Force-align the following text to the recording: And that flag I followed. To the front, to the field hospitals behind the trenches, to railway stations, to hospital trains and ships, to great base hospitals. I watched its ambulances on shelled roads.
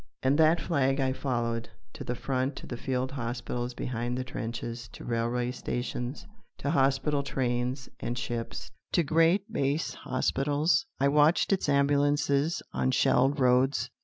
And 0.23 0.35
that 0.39 0.59
flag 0.59 0.99
I 0.99 1.13
followed. 1.13 1.69
To 1.93 2.03
the 2.03 2.15
front, 2.15 2.55
to 2.55 2.65
the 2.65 2.75
field 2.75 3.11
hospitals 3.11 3.75
behind 3.75 4.17
the 4.17 4.23
trenches, 4.23 4.87
to 4.93 5.03
railway 5.05 5.51
stations, 5.51 6.25
to 6.57 6.71
hospital 6.71 7.21
trains 7.21 7.87
and 7.99 8.17
ships, 8.17 8.71
to 8.93 9.03
great 9.03 9.53
base 9.53 9.93
hospitals. 9.93 10.87
I 10.99 11.07
watched 11.07 11.53
its 11.53 11.69
ambulances 11.69 12.63
on 12.73 12.89
shelled 12.89 13.39
roads. 13.39 13.91